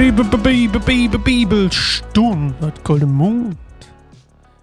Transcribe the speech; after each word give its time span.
Bibel, 0.00 0.24
Bibel, 0.24 0.80
Bibel, 0.80 1.20
Bibelstunde 1.20 2.54
mit 2.64 2.82
Golden 2.84 3.12
Mond. 3.12 3.58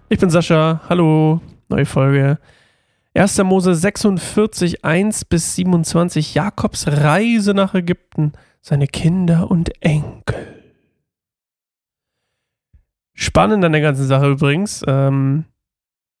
Ich 0.08 0.18
bin 0.18 0.30
Sascha, 0.30 0.80
hallo, 0.88 1.40
neue 1.68 1.86
Folge. 1.86 2.40
1. 3.14 3.38
Mose 3.44 3.76
46, 3.76 4.84
1 4.84 5.26
bis 5.26 5.54
27, 5.54 6.34
Jakobs 6.34 6.88
Reise 6.88 7.54
nach 7.54 7.72
Ägypten, 7.74 8.32
seine 8.60 8.88
Kinder 8.88 9.48
und 9.48 9.70
Enkel. 9.80 10.74
Spannend 13.14 13.64
an 13.64 13.70
der 13.70 13.80
ganzen 13.80 14.08
Sache 14.08 14.28
übrigens. 14.28 14.82
Ähm, 14.88 15.44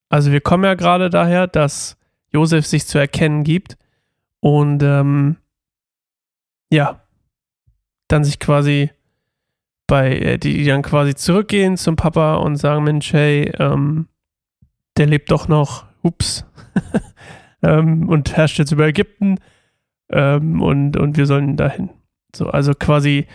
also 0.08 0.30
wir 0.30 0.40
kommen 0.40 0.62
ja 0.62 0.74
gerade 0.74 1.10
daher, 1.10 1.48
dass 1.48 1.96
Josef 2.28 2.68
sich 2.68 2.86
zu 2.86 2.98
erkennen 2.98 3.42
gibt 3.42 3.76
und 4.38 4.80
ähm, 4.84 5.38
ja, 6.70 7.00
dann 8.06 8.22
sich 8.22 8.38
quasi 8.38 8.92
bei, 9.88 10.16
äh, 10.16 10.38
die, 10.38 10.64
dann 10.64 10.82
quasi 10.82 11.16
zurückgehen 11.16 11.76
zum 11.76 11.96
Papa 11.96 12.36
und 12.36 12.56
sagen, 12.56 12.84
Mensch, 12.84 13.12
hey, 13.12 13.50
ähm, 13.58 14.06
der 14.96 15.06
lebt 15.06 15.32
doch 15.32 15.48
noch, 15.48 15.86
ups, 16.02 16.46
ähm, 17.62 18.08
und 18.08 18.36
herrscht 18.36 18.60
jetzt 18.60 18.70
über 18.70 18.86
Ägypten 18.86 19.38
ähm, 20.10 20.62
und, 20.62 20.96
und 20.96 21.16
wir 21.16 21.26
sollen 21.26 21.56
dahin. 21.56 21.90
So, 22.36 22.48
also 22.48 22.74
quasi 22.74 23.26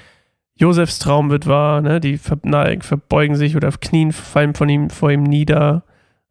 Josefs 0.55 0.99
Traum 0.99 1.31
wird 1.31 1.47
wahr, 1.47 1.81
ne? 1.81 1.99
Die 1.99 2.17
ver 2.17 2.38
verbeugen 2.81 3.35
sich 3.35 3.55
oder 3.55 3.72
knien, 3.72 4.11
fallen 4.11 4.53
von 4.53 4.70
ihm 4.70 4.91
vor 4.91 5.11
ihm 5.11 5.23
nieder. 5.23 5.83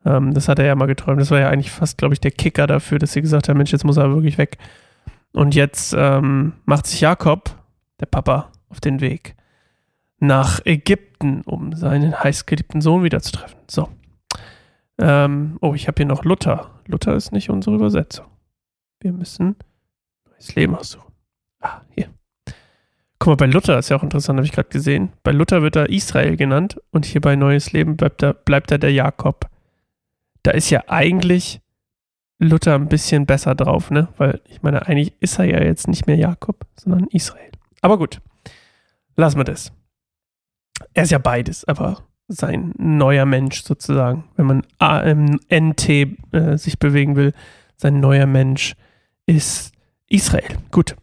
Ähm, 0.04 0.32
das 0.32 0.48
hat 0.48 0.60
er 0.60 0.66
ja 0.66 0.76
mal 0.76 0.86
geträumt. 0.86 1.20
Das 1.20 1.32
war 1.32 1.40
ja 1.40 1.48
eigentlich 1.48 1.72
fast, 1.72 1.98
glaube 1.98 2.14
ich, 2.14 2.20
der 2.20 2.30
Kicker 2.30 2.68
dafür, 2.68 3.00
dass 3.00 3.12
sie 3.12 3.20
gesagt 3.20 3.48
haben, 3.48 3.56
Mensch, 3.56 3.72
jetzt 3.72 3.84
muss 3.84 3.96
er 3.96 4.14
wirklich 4.14 4.38
weg. 4.38 4.58
Und 5.32 5.56
jetzt 5.56 5.94
ähm, 5.98 6.52
macht 6.64 6.86
sich 6.86 7.00
Jakob, 7.00 7.56
der 7.98 8.06
Papa, 8.06 8.52
auf 8.68 8.80
den 8.80 9.00
Weg 9.00 9.34
nach 10.22 10.64
Ägypten, 10.64 11.42
um 11.42 11.74
seinen 11.74 12.22
heißgeliebten 12.22 12.80
Sohn 12.80 13.02
wiederzutreffen. 13.02 13.58
So. 13.68 13.88
Ähm, 14.98 15.58
oh, 15.60 15.74
ich 15.74 15.88
habe 15.88 15.96
hier 15.96 16.06
noch 16.06 16.24
Luther. 16.24 16.70
Luther 16.86 17.14
ist 17.14 17.32
nicht 17.32 17.50
unsere 17.50 17.74
Übersetzung. 17.74 18.26
Wir 19.00 19.12
müssen 19.12 19.56
neues 20.30 20.54
Leben 20.54 20.76
aussuchen. 20.76 21.12
Ah, 21.60 21.80
hier. 21.90 22.08
Guck 23.18 23.30
mal, 23.30 23.36
bei 23.36 23.46
Luther 23.46 23.80
ist 23.80 23.88
ja 23.88 23.96
auch 23.96 24.04
interessant, 24.04 24.36
habe 24.36 24.46
ich 24.46 24.52
gerade 24.52 24.68
gesehen. 24.68 25.12
Bei 25.24 25.32
Luther 25.32 25.60
wird 25.62 25.74
er 25.74 25.90
Israel 25.90 26.36
genannt 26.36 26.80
und 26.92 27.04
hier 27.04 27.20
bei 27.20 27.34
Neues 27.34 27.72
Leben 27.72 27.96
bleibt 27.96 28.22
er, 28.22 28.34
bleibt 28.34 28.70
er 28.70 28.78
der 28.78 28.92
Jakob. 28.92 29.50
Da 30.44 30.52
ist 30.52 30.70
ja 30.70 30.84
eigentlich 30.86 31.60
Luther 32.38 32.76
ein 32.76 32.88
bisschen 32.88 33.26
besser 33.26 33.56
drauf, 33.56 33.90
ne? 33.90 34.06
Weil 34.18 34.40
ich 34.44 34.62
meine, 34.62 34.86
eigentlich 34.86 35.14
ist 35.18 35.40
er 35.40 35.46
ja 35.46 35.60
jetzt 35.64 35.88
nicht 35.88 36.06
mehr 36.06 36.16
Jakob, 36.16 36.64
sondern 36.76 37.08
Israel. 37.08 37.50
Aber 37.80 37.98
gut, 37.98 38.20
lassen 39.16 39.38
wir 39.38 39.44
das. 39.44 39.72
Er 40.94 41.04
ist 41.04 41.10
ja 41.10 41.18
beides, 41.18 41.64
aber 41.64 41.98
sein 42.28 42.72
neuer 42.78 43.26
Mensch 43.26 43.62
sozusagen, 43.62 44.24
wenn 44.36 44.46
man 44.46 44.62
im 45.04 45.40
NT 45.50 45.88
äh, 45.88 46.56
sich 46.56 46.78
bewegen 46.78 47.16
will, 47.16 47.32
sein 47.76 48.00
neuer 48.00 48.26
Mensch 48.26 48.74
ist 49.26 49.72
Israel. 50.08 50.56
Gut. 50.70 50.96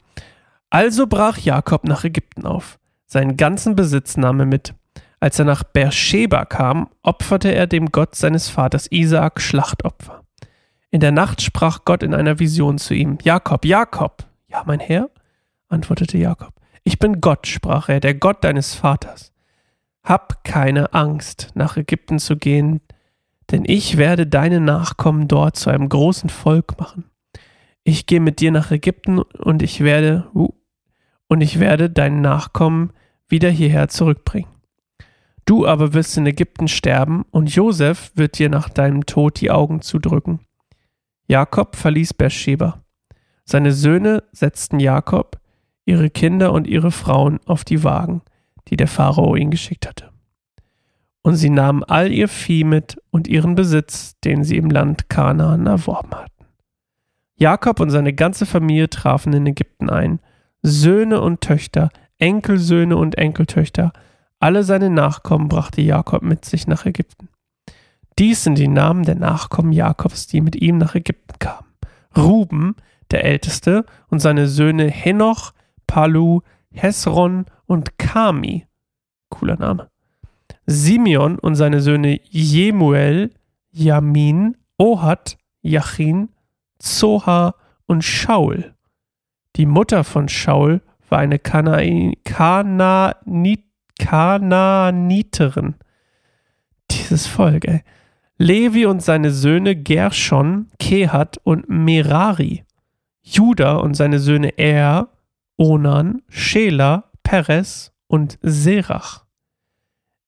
Also 0.70 1.08
brach 1.08 1.38
Jakob 1.38 1.84
nach 1.84 2.04
Ägypten 2.04 2.46
auf. 2.46 2.80
Seinen 3.06 3.38
ganzen 3.38 3.76
Besitz 3.76 4.18
nahm 4.18 4.40
er 4.40 4.46
mit. 4.46 4.74
Als 5.20 5.38
er 5.40 5.46
nach 5.46 5.64
Beersheba 5.64 6.46
kam, 6.46 6.90
opferte 7.04 7.54
er 7.54 7.68
dem 7.68 7.92
Gott 7.92 8.16
seines 8.16 8.50
Vaters 8.50 8.88
Isaak 8.92 9.42
Schlachtopfer. 9.42 10.24
In 10.92 11.02
der 11.02 11.12
Nacht 11.12 11.42
sprach 11.42 11.86
Gott 11.86 12.04
in 12.04 12.14
einer 12.14 12.40
Vision 12.40 12.78
zu 12.78 12.94
ihm: 12.94 13.18
Jakob, 13.24 13.66
Jakob. 13.66 14.26
Ja, 14.48 14.64
mein 14.66 14.80
Herr, 14.80 15.10
antwortete 15.68 16.18
Jakob. 16.18 16.54
Ich 16.84 16.98
bin 17.00 17.20
Gott, 17.20 17.48
sprach 17.48 17.90
er, 17.90 18.00
der 18.00 18.16
Gott 18.16 18.44
deines 18.44 18.74
Vaters. 18.74 19.32
Hab 20.04 20.44
keine 20.44 20.94
Angst, 20.94 21.50
nach 21.56 21.78
Ägypten 21.78 22.20
zu 22.20 22.38
gehen, 22.38 22.82
denn 23.52 23.64
ich 23.66 23.98
werde 23.98 24.28
deine 24.28 24.60
Nachkommen 24.60 25.28
dort 25.28 25.56
zu 25.56 25.70
einem 25.70 25.90
großen 25.90 26.30
Volk 26.30 26.80
machen. 26.80 27.06
Ich 27.84 28.06
gehe 28.06 28.20
mit 28.20 28.40
dir 28.40 28.52
nach 28.52 28.72
Ägypten 28.72 29.20
und 29.20 29.64
ich 29.64 29.82
werde 29.82 30.30
uh, 30.34 30.50
und 31.28 31.42
ich 31.42 31.60
werde 31.60 31.90
deinen 31.90 32.22
Nachkommen 32.22 32.92
wieder 33.28 33.50
hierher 33.50 33.88
zurückbringen. 33.88 34.50
Du 35.46 35.66
aber 35.66 35.94
wirst 35.94 36.18
in 36.18 36.28
Ägypten 36.28 36.68
sterben 36.68 37.24
und 37.32 37.54
Josef 37.54 38.12
wird 38.16 38.38
dir 38.38 38.50
nach 38.50 38.70
deinem 38.70 39.06
Tod 39.06 39.42
die 39.42 39.50
Augen 39.50 39.82
zudrücken. 39.82 40.42
Jakob 41.28 41.76
verließ 41.76 42.14
Beersheba. 42.14 42.84
Seine 43.46 43.72
Söhne 43.72 44.24
setzten 44.32 44.80
Jakob, 44.80 45.40
ihre 45.86 46.12
Kinder 46.12 46.54
und 46.54 46.68
ihre 46.68 46.92
Frauen 46.92 47.40
auf 47.46 47.64
die 47.64 47.84
Wagen 47.84 48.22
die 48.70 48.78
der 48.78 48.88
Pharao 48.88 49.36
ihnen 49.36 49.52
geschickt 49.52 49.88
hatte. 49.88 50.12
Und 51.22 51.36
sie 51.36 51.50
nahmen 51.50 51.84
all 51.84 52.12
ihr 52.12 52.28
Vieh 52.28 52.64
mit 52.64 53.02
und 53.12 53.28
ihren 53.28 53.56
Besitz, 53.56 54.18
den 54.24 54.44
sie 54.44 54.58
im 54.58 54.70
Land 54.70 55.10
Kanaan 55.10 55.66
erworben 55.66 56.12
hatten. 56.16 56.46
Jakob 57.36 57.80
und 57.80 57.90
seine 57.90 58.14
ganze 58.14 58.46
Familie 58.46 58.90
trafen 58.90 59.34
in 59.34 59.46
Ägypten 59.46 59.90
ein, 59.90 60.20
Söhne 60.62 61.22
und 61.22 61.42
Töchter, 61.42 61.90
Enkelsöhne 62.18 62.98
und 62.98 63.18
Enkeltöchter, 63.18 63.94
alle 64.40 64.64
seine 64.64 64.90
Nachkommen 64.90 65.50
brachte 65.50 65.82
Jakob 65.82 66.22
mit 66.22 66.46
sich 66.46 66.68
nach 66.68 66.86
Ägypten. 66.86 67.30
Dies 68.18 68.44
sind 68.44 68.58
die 68.58 68.68
Namen 68.68 69.04
der 69.04 69.16
Nachkommen 69.16 69.72
Jakobs, 69.72 70.28
die 70.28 70.42
mit 70.42 70.56
ihm 70.58 70.78
nach 70.78 70.96
Ägypten 70.96 71.40
kamen. 71.40 71.68
Ruben, 72.18 72.76
der 73.12 73.24
Älteste, 73.24 73.86
und 74.10 74.20
seine 74.20 74.48
Söhne 74.48 74.90
Henoch, 74.90 75.54
Palu, 75.88 76.42
Hesron 76.72 77.46
und 77.66 77.98
Kami. 77.98 78.68
Cooler 79.30 79.58
Name. 79.58 79.90
Simeon 80.66 81.40
und 81.40 81.56
seine 81.56 81.82
Söhne 81.82 82.20
Jemuel, 82.30 83.32
Yamin, 83.72 84.58
Ohad, 84.78 85.38
Jachin, 85.62 86.30
Zoha 86.80 87.56
und 87.86 88.04
Shaul. 88.04 88.76
Die 89.56 89.66
Mutter 89.66 90.04
von 90.04 90.30
Shaul 90.30 90.82
war 91.10 91.20
eine 91.20 91.40
Kanaanit 91.40 92.24
Kanaaniterin. 94.00 95.76
Dieses 96.90 97.28
Volk, 97.28 97.66
ey. 97.66 97.84
Levi 98.38 98.86
und 98.86 99.04
seine 99.04 99.32
Söhne 99.32 99.76
Gershon, 99.76 100.68
Kehat 100.80 101.38
und 101.44 101.68
Merari. 101.70 102.64
Judah 103.22 103.82
und 103.82 103.96
seine 103.96 104.20
Söhne 104.20 104.58
Er, 104.58 105.10
Onan, 105.60 106.22
Schela, 106.30 107.12
Perez 107.22 107.92
und 108.08 108.40
Serach. 108.42 109.26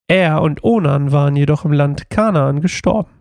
Er 0.10 0.42
und 0.42 0.66
Onan 0.66 1.14
waren 1.14 1.38
jedoch 1.38 1.64
im 1.64 1.72
Land 1.72 2.10
Kanaan 2.10 2.60
gestorben. 2.60 3.12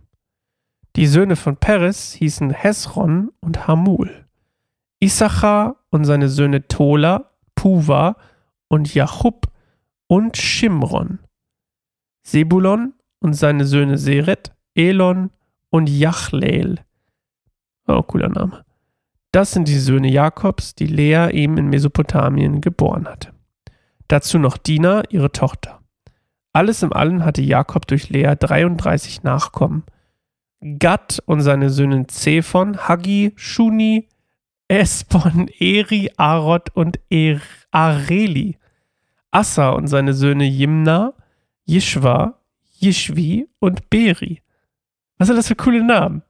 Die 0.97 1.07
Söhne 1.07 1.37
von 1.37 1.57
Perez 1.57 2.15
hießen 2.15 2.51
Hesron 2.51 3.31
und 3.39 3.69
Hamul. 3.69 4.27
Issachar 4.99 5.77
und 5.91 6.05
seine 6.05 6.29
Söhne 6.29 6.67
Tola, 6.67 7.31
Puva 7.55 8.17
und 8.67 8.93
Jachub 8.93 9.47
und 10.09 10.37
Shimron. 10.37 11.21
Sebulon 12.25 12.93
und 13.21 13.35
seine 13.35 13.65
Söhne 13.65 13.99
Seret, 13.99 14.53
Elon 14.75 15.31
und 15.71 15.89
Jachleel. 15.89 16.81
Oh, 17.87 18.03
cooler 18.03 18.31
Name. 18.31 18.65
Das 19.33 19.53
sind 19.53 19.69
die 19.69 19.79
Söhne 19.79 20.09
Jakobs, 20.09 20.75
die 20.75 20.87
Lea 20.87 21.29
ihm 21.33 21.57
in 21.57 21.69
Mesopotamien 21.69 22.61
geboren 22.61 23.07
hatte. 23.07 23.33
Dazu 24.09 24.39
noch 24.39 24.57
Dina, 24.57 25.03
ihre 25.11 25.31
Tochter. 25.31 25.81
Alles 26.53 26.83
im 26.83 26.93
Allen 26.93 27.25
hatte 27.25 27.43
Jakob 27.43 27.87
durch 27.87 28.11
Lea 28.11 28.35
33 28.37 29.23
Nachkommen. 29.23 29.85
Gad 30.79 31.23
und 31.27 31.43
seine 31.43 31.71
Söhne 31.71 32.07
Zephon, 32.09 32.77
Hagi, 32.89 33.33
Shuni, 33.37 34.09
Espon, 34.67 35.49
Eri, 35.59 36.11
Arod 36.17 36.71
und 36.75 36.99
er 37.09 37.41
Areli. 37.71 38.59
Assa 39.31 39.71
und 39.71 39.87
seine 39.87 40.13
Söhne 40.13 40.45
Jimna, 40.45 41.15
Jishwa, 41.65 42.41
Jishvi 42.79 43.49
und 43.61 43.89
Beri. 43.91 44.43
Was 45.19 45.29
sind 45.29 45.37
das 45.37 45.49
für 45.49 45.55
coole 45.55 45.85
Namen? 45.85 46.23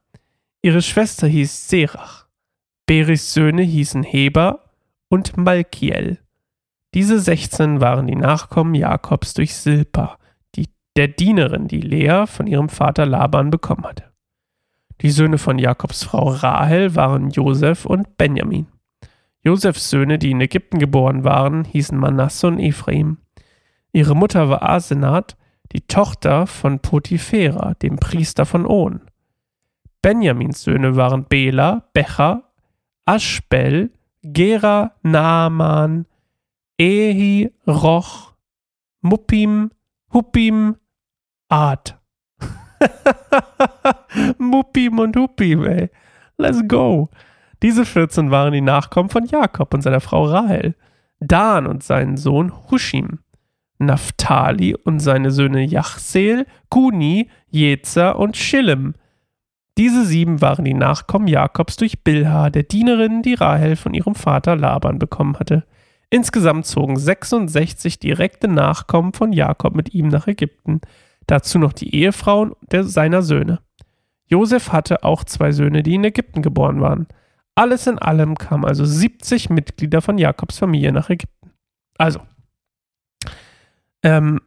Ihre 0.61 0.81
Schwester 0.81 1.27
hieß 1.27 1.67
Serach. 1.67 2.20
Beris 2.91 3.33
Söhne 3.33 3.61
hießen 3.61 4.03
Heber 4.03 4.65
und 5.07 5.37
Malkiel. 5.37 6.17
Diese 6.93 7.21
16 7.21 7.79
waren 7.79 8.05
die 8.05 8.17
Nachkommen 8.17 8.75
Jakobs 8.75 9.33
durch 9.33 9.55
Silpa, 9.55 10.17
die, 10.57 10.67
der 10.97 11.07
Dienerin, 11.07 11.69
die 11.69 11.79
Lea 11.79 12.25
von 12.27 12.47
ihrem 12.47 12.67
Vater 12.67 13.05
Laban 13.05 13.49
bekommen 13.49 13.85
hatte. 13.85 14.11
Die 14.99 15.09
Söhne 15.09 15.37
von 15.37 15.57
Jakobs 15.57 16.03
Frau 16.03 16.31
Rahel 16.31 16.93
waren 16.93 17.29
Josef 17.29 17.85
und 17.85 18.17
Benjamin. 18.17 18.67
Josefs 19.41 19.89
Söhne, 19.89 20.19
die 20.19 20.31
in 20.31 20.41
Ägypten 20.41 20.77
geboren 20.77 21.23
waren, 21.23 21.63
hießen 21.63 21.97
Manasse 21.97 22.47
und 22.47 22.59
Ephraim. 22.59 23.19
Ihre 23.93 24.17
Mutter 24.17 24.49
war 24.49 24.69
Asenat, 24.69 25.37
die 25.71 25.87
Tochter 25.87 26.45
von 26.45 26.79
Potiphera, 26.79 27.73
dem 27.75 27.95
Priester 27.95 28.45
von 28.45 28.65
On. 28.65 28.99
Benjamins 30.01 30.63
Söhne 30.63 30.97
waren 30.97 31.23
Bela, 31.23 31.85
Becher, 31.93 32.50
Aschbel, 33.05 33.91
Gera, 34.23 34.95
Naaman, 35.01 36.05
Ehi, 36.77 37.51
Roch, 37.67 38.33
Muppim, 39.01 39.71
Huppim, 40.13 40.75
Art. 41.49 41.99
Muppim 44.37 44.99
und 44.99 45.15
Huppim, 45.15 45.63
ey. 45.65 45.89
Let's 46.37 46.67
go. 46.67 47.09
Diese 47.61 47.85
14 47.85 48.31
waren 48.31 48.53
die 48.53 48.61
Nachkommen 48.61 49.09
von 49.09 49.25
Jakob 49.25 49.73
und 49.73 49.81
seiner 49.81 49.99
Frau 49.99 50.25
Rahel, 50.25 50.75
Dan 51.19 51.67
und 51.67 51.83
seinen 51.83 52.17
Sohn 52.17 52.51
Hushim, 52.71 53.19
Naphtali 53.77 54.75
und 54.75 54.99
seine 54.99 55.29
Söhne 55.31 55.63
Jachseel, 55.63 56.47
Guni, 56.69 57.29
Jezer 57.49 58.17
und 58.17 58.37
Schillem. 58.37 58.95
Diese 59.81 60.05
sieben 60.05 60.41
waren 60.41 60.63
die 60.63 60.75
Nachkommen 60.75 61.27
Jakobs 61.27 61.75
durch 61.75 62.03
Bilha, 62.03 62.51
der 62.51 62.61
Dienerin, 62.61 63.23
die 63.23 63.33
Rahel 63.33 63.75
von 63.75 63.95
ihrem 63.95 64.13
Vater 64.13 64.55
Laban 64.55 64.99
bekommen 64.99 65.39
hatte. 65.39 65.65
Insgesamt 66.11 66.67
zogen 66.67 66.99
66 66.99 67.97
direkte 67.97 68.47
Nachkommen 68.47 69.11
von 69.11 69.33
Jakob 69.33 69.73
mit 69.73 69.95
ihm 69.95 70.09
nach 70.09 70.27
Ägypten, 70.27 70.81
dazu 71.25 71.57
noch 71.57 71.73
die 71.73 71.95
Ehefrauen 71.95 72.51
der, 72.71 72.83
seiner 72.83 73.23
Söhne. 73.23 73.59
Josef 74.27 74.71
hatte 74.71 75.03
auch 75.03 75.23
zwei 75.23 75.51
Söhne, 75.51 75.81
die 75.81 75.95
in 75.95 76.03
Ägypten 76.03 76.43
geboren 76.43 76.79
waren. 76.79 77.07
Alles 77.55 77.87
in 77.87 77.97
allem 77.97 78.37
kamen 78.37 78.65
also 78.65 78.85
70 78.85 79.49
Mitglieder 79.49 80.03
von 80.03 80.19
Jakobs 80.19 80.59
Familie 80.59 80.91
nach 80.91 81.09
Ägypten. 81.09 81.53
Also, 81.97 82.19
ähm, 84.03 84.41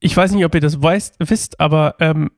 ich 0.00 0.16
weiß 0.16 0.32
nicht, 0.32 0.44
ob 0.44 0.52
ihr 0.52 0.60
das 0.60 0.82
weißt, 0.82 1.14
wisst, 1.20 1.60
aber 1.60 1.94
ähm, 2.00 2.32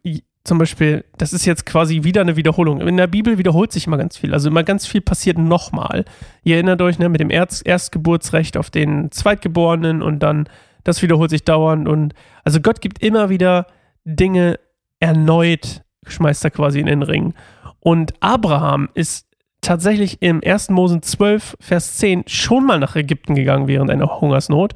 zum 0.44 0.58
Beispiel, 0.58 1.04
das 1.16 1.32
ist 1.32 1.46
jetzt 1.46 1.64
quasi 1.64 2.04
wieder 2.04 2.20
eine 2.20 2.36
Wiederholung. 2.36 2.82
In 2.82 2.98
der 2.98 3.06
Bibel 3.06 3.38
wiederholt 3.38 3.72
sich 3.72 3.86
immer 3.86 3.96
ganz 3.96 4.18
viel. 4.18 4.34
Also 4.34 4.50
immer 4.50 4.62
ganz 4.62 4.86
viel 4.86 5.00
passiert 5.00 5.38
nochmal. 5.38 6.04
Ihr 6.42 6.56
erinnert 6.56 6.82
euch 6.82 6.98
ne, 6.98 7.08
mit 7.08 7.20
dem 7.20 7.30
Erst 7.30 7.66
Erstgeburtsrecht 7.66 8.58
auf 8.58 8.68
den 8.68 9.10
Zweitgeborenen 9.10 10.02
und 10.02 10.18
dann, 10.18 10.46
das 10.84 11.00
wiederholt 11.00 11.30
sich 11.30 11.44
dauernd. 11.44 11.88
Und 11.88 12.12
also 12.44 12.60
Gott 12.60 12.82
gibt 12.82 13.02
immer 13.02 13.30
wieder 13.30 13.66
Dinge 14.04 14.60
erneut, 15.00 15.82
schmeißt 16.06 16.44
er 16.44 16.50
quasi 16.50 16.78
in 16.78 16.86
den 16.86 17.02
Ring. 17.02 17.32
Und 17.80 18.12
Abraham 18.20 18.90
ist 18.92 19.26
tatsächlich 19.62 20.20
im 20.20 20.42
1. 20.44 20.68
Mosen 20.68 21.00
12, 21.00 21.56
Vers 21.58 21.96
10 21.96 22.24
schon 22.26 22.66
mal 22.66 22.78
nach 22.78 22.96
Ägypten 22.96 23.34
gegangen 23.34 23.66
während 23.66 23.90
einer 23.90 24.20
Hungersnot. 24.20 24.74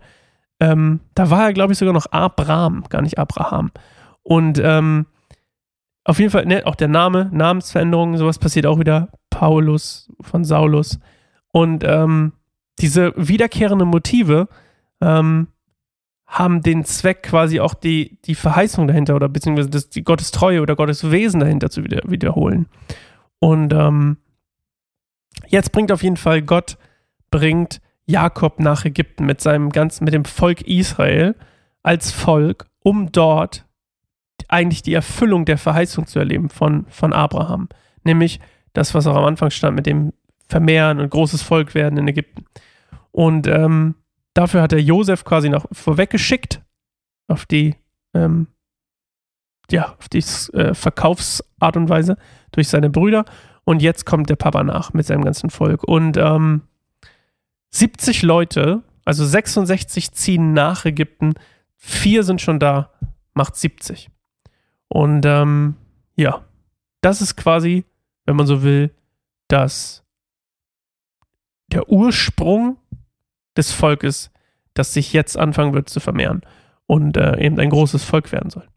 Ähm, 0.61 1.01
da 1.15 1.29
war 1.29 1.45
er, 1.45 1.53
glaube 1.53 1.75
ich, 1.75 1.79
sogar 1.79 1.93
noch 1.93 2.07
Abraham, 2.11 2.85
gar 2.89 3.03
nicht 3.03 3.19
Abraham. 3.19 3.71
Und 4.23 4.59
ähm, 4.65 5.05
auf 6.09 6.19
jeden 6.19 6.31
Fall, 6.31 6.47
ne, 6.47 6.65
auch 6.65 6.75
der 6.75 6.89
Name, 6.89 7.29
Namensveränderungen, 7.35 8.17
sowas 8.17 8.39
passiert 8.39 8.65
auch 8.65 8.79
wieder. 8.79 9.11
Paulus 9.29 10.11
von 10.23 10.43
Saulus. 10.43 10.99
Und 11.53 11.85
ähm, 11.85 12.33
diese 12.79 13.13
wiederkehrenden 13.15 13.89
Motive 13.89 14.49
ähm, 15.03 15.49
haben 16.27 16.63
den 16.63 16.87
Zweck, 16.87 17.25
quasi 17.25 17.61
auch 17.61 17.75
die, 17.75 18.19
die 18.25 18.35
Verheißung 18.35 18.89
dahinter 18.89 19.17
oder 19.17 19.29
beziehungsweise 19.29 19.69
das, 19.69 19.91
die 19.91 20.03
Gottes 20.03 20.31
Treue 20.31 20.63
oder 20.63 20.77
Gottes 20.77 21.11
Wesen 21.11 21.41
dahinter 21.41 21.69
zu 21.69 21.85
wieder, 21.85 22.01
wiederholen. 22.07 22.69
Und 23.39 23.75
ähm, 23.75 24.17
jetzt 25.49 25.73
bringt 25.73 25.93
auf 25.93 26.03
jeden 26.03 26.17
Fall 26.17 26.41
Gott, 26.41 26.79
bringt 27.31 27.83
Jakob 28.07 28.61
nach 28.61 28.87
Ägypten 28.87 29.27
mit 29.27 29.43
seinem 29.43 29.69
ganzen, 29.69 30.05
mit 30.05 30.15
dem 30.15 30.25
Volk 30.25 30.63
Israel 30.63 31.35
als 31.83 32.13
Volk, 32.13 32.65
um 32.83 33.13
dort 33.13 33.68
eigentlich 34.49 34.83
die 34.83 34.95
Erfüllung 34.95 35.45
der 35.45 35.59
Verheißung 35.59 36.07
zu 36.07 36.19
erleben 36.19 36.49
von, 36.49 36.87
von 36.89 37.13
Abraham. 37.13 37.69
Nämlich 38.05 38.41
das, 38.73 38.95
was 38.95 39.07
auch 39.07 39.17
am 39.17 39.25
Anfang 39.25 39.51
stand 39.51 39.77
mit 39.77 39.87
dem 39.87 40.13
Vermehren 40.49 40.99
und 40.99 41.11
großes 41.11 41.43
Volk 41.43 41.75
werden 41.75 41.99
in 41.99 42.09
Ägypten. 42.09 42.45
Und 43.13 43.47
ähm, 43.47 43.95
dafür 44.35 44.63
hat 44.63 44.73
er 44.73 44.81
Josef 44.81 45.25
quasi 45.25 45.49
noch 45.49 45.67
vorweggeschickt 45.73 46.63
auf 47.27 47.45
die, 47.45 47.77
ähm, 48.15 48.47
ja, 49.71 49.95
auf 49.99 50.09
die 50.09 50.25
äh, 50.55 50.75
Verkaufsart 50.75 51.77
und 51.77 51.89
Weise 51.89 52.17
durch 52.53 52.69
seine 52.69 52.89
Brüder. 52.89 53.25
Und 53.65 53.83
jetzt 53.83 54.07
kommt 54.07 54.31
der 54.31 54.37
Papa 54.37 54.65
nach 54.65 54.95
mit 54.95 55.05
seinem 55.05 55.25
ganzen 55.25 55.51
Volk. 55.51 55.85
Und 55.85 56.17
ähm, 56.17 56.63
70 57.71 58.23
Leute, 58.23 58.83
also 59.05 59.27
66 59.27 60.13
ziehen 60.13 60.55
nach 60.55 60.87
Ägypten, 60.87 61.35
vier 61.77 62.23
sind 62.23 62.41
schon 62.41 62.59
da, 62.59 62.93
macht 63.35 63.57
70. 63.57 64.11
Und 64.89 65.25
ähm, 65.27 65.77
ja, 66.17 66.45
das 67.01 67.21
ist 67.21 67.37
quasi, 67.37 67.85
wenn 68.25 68.37
man 68.37 68.47
so 68.47 68.63
will, 68.63 68.95
dass 69.49 70.05
der 71.69 71.89
Ursprung 71.89 72.79
des 73.57 73.73
Volkes, 73.73 74.31
das 74.75 74.93
sich 74.93 75.13
jetzt 75.13 75.37
anfangen 75.37 75.75
wird 75.75 75.89
zu 75.89 76.01
vermehren 76.01 76.43
und 76.87 77.17
äh, 77.17 77.39
eben 77.39 77.59
ein 77.59 77.71
großes 77.71 78.05
Volk 78.05 78.33
werden 78.33 78.51
soll. 78.51 78.69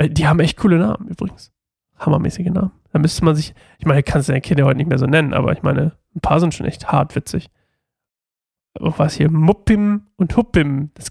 Die 0.00 0.26
haben 0.26 0.40
echt 0.40 0.58
coole 0.58 0.78
Namen 0.78 1.08
übrigens. 1.08 1.52
Hammermäßige 1.98 2.50
Namen. 2.50 2.72
Da 2.92 2.98
müsste 2.98 3.24
man 3.24 3.34
sich, 3.34 3.54
ich 3.78 3.86
meine, 3.86 4.02
kannst 4.02 4.28
du 4.28 4.32
deine 4.32 4.42
Kinder 4.42 4.64
heute 4.64 4.76
nicht 4.76 4.88
mehr 4.88 4.98
so 4.98 5.06
nennen, 5.06 5.32
aber 5.32 5.52
ich 5.52 5.62
meine, 5.62 5.96
ein 6.14 6.20
paar 6.20 6.40
sind 6.40 6.54
schon 6.54 6.66
echt 6.66 6.92
hart 6.92 7.14
witzig. 7.16 7.50
Was 8.78 9.14
hier? 9.14 9.30
Muppim 9.30 10.08
und 10.16 10.36
Huppim. 10.36 10.90
Das, 10.94 11.10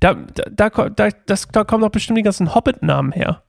da, 0.00 0.14
da, 0.14 0.68
da, 0.68 1.08
das, 1.26 1.46
da 1.48 1.64
kommen 1.64 1.82
doch 1.82 1.90
bestimmt 1.90 2.18
die 2.18 2.22
ganzen 2.22 2.54
Hobbit-Namen 2.54 3.12
her. 3.12 3.43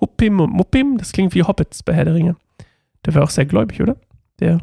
Huppim 0.00 0.40
und 0.40 0.52
Muppim, 0.52 0.98
das 0.98 1.12
klingt 1.12 1.34
wie 1.34 1.42
Hobbits 1.42 1.82
bei 1.82 1.94
Herr 1.94 2.04
der 2.04 2.14
Ringe. 2.14 2.36
Der 3.04 3.14
wäre 3.14 3.24
auch 3.24 3.30
sehr 3.30 3.46
gläubig, 3.46 3.80
oder? 3.80 3.96
Der, 4.40 4.58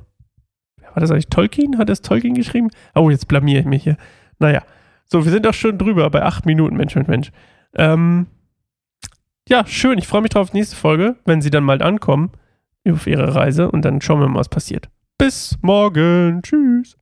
war 0.93 0.99
das 0.99 1.11
eigentlich 1.11 1.27
Tolkien? 1.27 1.77
Hat 1.77 1.89
das 1.89 2.01
Tolkien 2.01 2.33
geschrieben? 2.33 2.69
Oh, 2.95 3.09
jetzt 3.09 3.27
blamier 3.27 3.59
ich 3.59 3.65
mich 3.65 3.83
hier. 3.83 3.97
Naja. 4.39 4.63
So, 5.05 5.25
wir 5.25 5.31
sind 5.31 5.45
auch 5.47 5.53
schon 5.53 5.77
drüber 5.77 6.09
bei 6.09 6.23
acht 6.23 6.45
Minuten, 6.45 6.77
Mensch 6.77 6.95
und 6.95 7.07
Mensch. 7.07 7.31
Ähm, 7.75 8.27
ja, 9.47 9.65
schön. 9.65 9.97
Ich 9.97 10.07
freue 10.07 10.21
mich 10.21 10.31
drauf 10.31 10.43
auf 10.43 10.51
die 10.51 10.57
nächste 10.57 10.75
Folge, 10.75 11.15
wenn 11.25 11.41
sie 11.41 11.49
dann 11.49 11.63
mal 11.63 11.81
ankommen 11.81 12.31
auf 12.87 13.07
ihre 13.07 13.35
Reise 13.35 13.69
und 13.69 13.83
dann 13.83 14.01
schauen 14.01 14.21
wir 14.21 14.27
mal, 14.27 14.39
was 14.39 14.49
passiert. 14.49 14.89
Bis 15.17 15.57
morgen. 15.61 16.41
Tschüss. 16.41 16.97